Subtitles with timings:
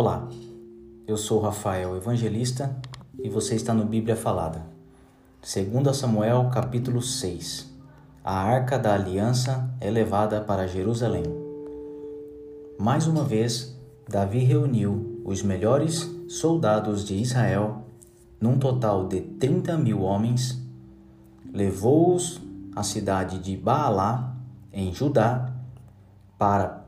[0.00, 0.28] Olá,
[1.08, 2.72] eu sou Rafael Evangelista
[3.18, 4.62] e você está no Bíblia Falada.
[5.42, 7.68] 2 Samuel capítulo 6
[8.22, 11.24] A Arca da Aliança é levada para Jerusalém.
[12.78, 13.76] Mais uma vez,
[14.08, 17.82] Davi reuniu os melhores soldados de Israel,
[18.40, 20.62] num total de 30 mil homens,
[21.52, 22.40] levou-os
[22.76, 24.32] à cidade de Baalá,
[24.72, 25.52] em Judá,
[26.38, 26.84] para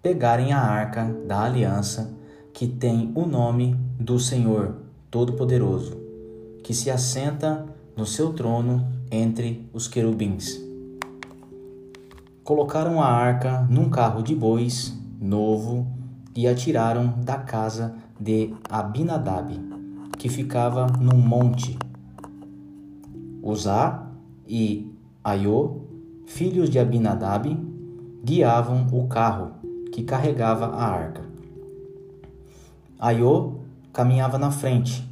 [0.00, 2.23] pegarem a arca da aliança
[2.54, 4.76] que tem o nome do Senhor
[5.10, 6.00] Todo-Poderoso,
[6.62, 10.62] que se assenta no seu trono entre os querubins.
[12.44, 15.84] Colocaram a arca num carro de bois novo
[16.36, 19.60] e a tiraram da casa de Abinadab,
[20.16, 21.76] que ficava num monte.
[23.42, 24.06] Uzá
[24.46, 24.92] e
[25.24, 25.80] Aiô,
[26.24, 27.58] filhos de Abinadab,
[28.22, 29.54] guiavam o carro
[29.90, 31.33] que carregava a arca.
[33.04, 33.56] Aiô
[33.92, 35.06] caminhava na frente.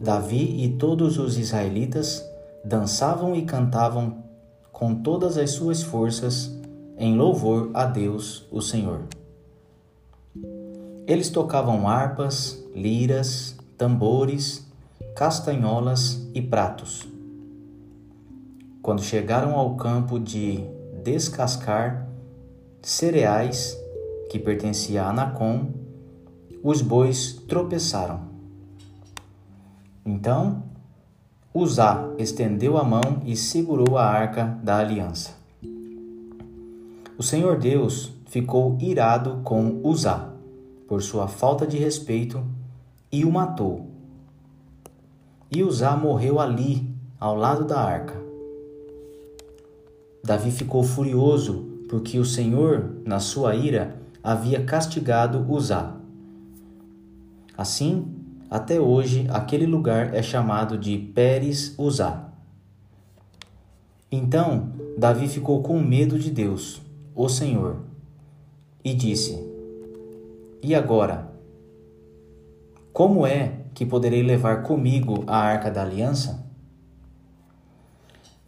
[0.00, 2.24] Davi e todos os israelitas
[2.64, 4.24] dançavam e cantavam
[4.72, 6.58] com todas as suas forças
[6.96, 9.02] em louvor a Deus, o Senhor.
[11.06, 14.66] Eles tocavam harpas, liras, tambores,
[15.14, 17.06] castanholas e pratos.
[18.80, 20.64] Quando chegaram ao campo de
[21.04, 22.08] descascar
[22.80, 23.76] cereais,
[24.30, 25.84] que pertencia a Anacom,
[26.62, 28.20] os bois tropeçaram.
[30.04, 30.62] Então,
[31.54, 35.34] Uzá estendeu a mão e segurou a arca da aliança.
[37.18, 40.32] O Senhor Deus ficou irado com Uzá
[40.86, 42.44] por sua falta de respeito
[43.10, 43.86] e o matou.
[45.50, 48.20] E Uzá morreu ali, ao lado da arca.
[50.22, 55.95] Davi ficou furioso porque o Senhor, na sua ira, havia castigado Uzá.
[57.56, 58.06] Assim,
[58.50, 62.28] até hoje, aquele lugar é chamado de Pérez Uzá.
[64.10, 66.80] Então, Davi ficou com medo de Deus,
[67.14, 67.78] o Senhor,
[68.84, 69.42] e disse:
[70.62, 71.32] E agora?
[72.92, 76.46] Como é que poderei levar comigo a arca da aliança?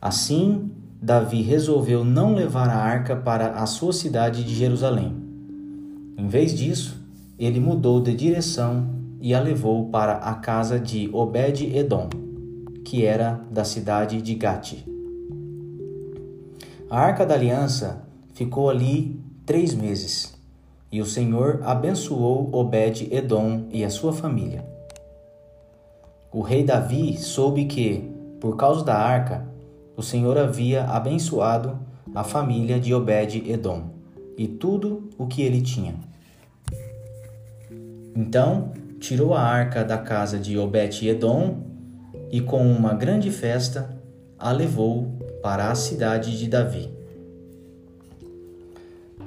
[0.01, 0.71] Assim,
[1.03, 5.17] Davi resolveu não levar a arca para a sua cidade de Jerusalém.
[6.17, 7.05] Em vez disso,
[7.39, 12.09] ele mudou de direção e a levou para a casa de Obed-Edom,
[12.85, 14.85] que era da cidade de Gati.
[16.91, 18.03] A arca da aliança
[18.33, 20.35] ficou ali três meses,
[20.91, 24.65] e o Senhor abençoou Obed-Edom e a sua família.
[26.33, 29.47] O rei Davi soube que, por causa da arca,
[29.97, 31.79] o Senhor havia abençoado
[32.15, 33.91] a família de Obed-Edom
[34.37, 35.95] e tudo o que ele tinha.
[38.15, 41.63] Então tirou a arca da casa de Obed-Edom
[42.31, 43.97] e, com uma grande festa,
[44.39, 46.91] a levou para a cidade de Davi.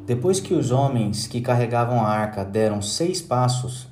[0.06, 3.88] Depois que os homens que carregavam a arca deram seis passos,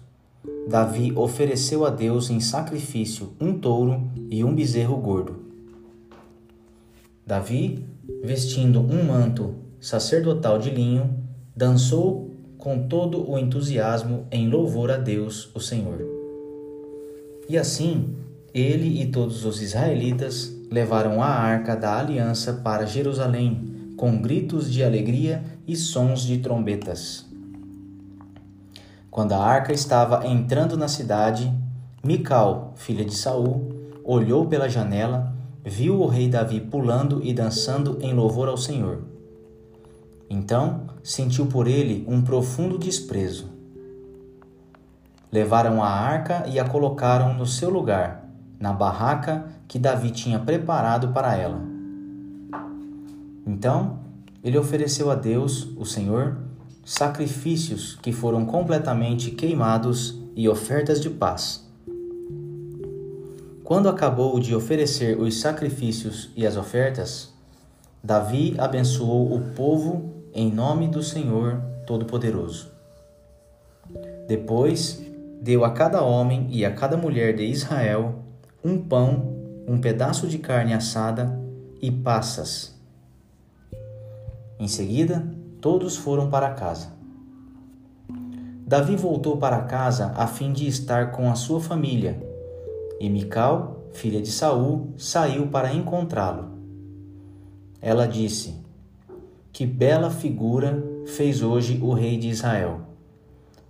[0.67, 5.45] Davi ofereceu a Deus em sacrifício um touro e um bezerro gordo.
[7.25, 7.85] Davi,
[8.23, 11.15] vestindo um manto sacerdotal de linho,
[11.55, 12.28] dançou
[12.59, 16.05] com todo o entusiasmo em louvor a Deus, o Senhor.
[17.47, 18.13] E assim,
[18.53, 24.83] ele e todos os israelitas levaram a arca da aliança para Jerusalém, com gritos de
[24.83, 27.25] alegria e sons de trombetas.
[29.09, 31.51] Quando a arca estava entrando na cidade,
[32.03, 35.33] Mical, filha de Saul, olhou pela janela,
[35.63, 39.18] viu o rei Davi pulando e dançando em louvor ao Senhor.
[40.29, 43.47] Então sentiu por ele um profundo desprezo.
[45.31, 48.29] Levaram a arca e a colocaram no seu lugar,
[48.59, 51.61] na barraca que Davi tinha preparado para ela.
[53.45, 53.99] Então
[54.43, 56.37] ele ofereceu a Deus, o Senhor,
[56.85, 61.67] sacrifícios que foram completamente queimados e ofertas de paz.
[63.63, 67.31] Quando acabou de oferecer os sacrifícios e as ofertas,
[68.03, 72.71] Davi abençoou o povo em nome do Senhor Todo-Poderoso.
[74.27, 75.03] Depois
[75.41, 78.23] deu a cada homem e a cada mulher de Israel
[78.63, 79.35] um pão,
[79.67, 81.39] um pedaço de carne assada
[81.81, 82.77] e passas.
[84.59, 85.25] Em seguida,
[85.61, 86.91] todos foram para casa.
[88.67, 92.21] Davi voltou para casa a fim de estar com a sua família,
[92.99, 96.49] e Mical, filha de Saul, saiu para encontrá-lo.
[97.81, 98.53] Ela disse:
[99.59, 102.79] que bela figura fez hoje o rei de Israel!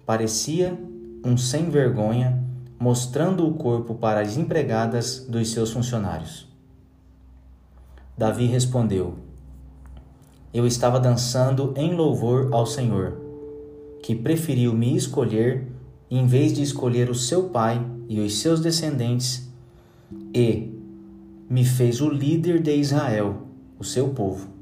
[0.06, 0.80] parecia
[1.26, 2.44] um sem vergonha,
[2.80, 6.48] mostrando o corpo para as empregadas dos seus funcionários.
[8.16, 9.16] Davi respondeu:
[10.54, 13.20] Eu estava dançando em louvor ao Senhor,
[14.04, 15.72] que preferiu me escolher
[16.08, 19.52] em vez de escolher o seu pai e os seus descendentes,
[20.36, 20.72] e
[21.50, 23.48] me fez o líder de Israel,
[23.80, 24.59] o seu povo.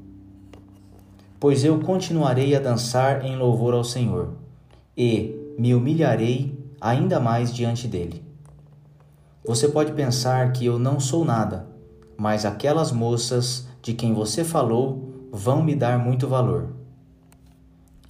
[1.40, 4.34] Pois eu continuarei a dançar em louvor ao Senhor,
[4.96, 8.22] e me humilharei ainda mais diante dele.
[9.44, 11.66] Você pode pensar que eu não sou nada,
[12.16, 16.70] mas aquelas moças de quem você falou vão me dar muito valor.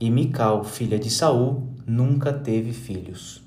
[0.00, 3.42] E Mical, filha de Saul, nunca teve filhos.